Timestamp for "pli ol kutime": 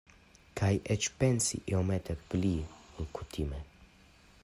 2.33-3.65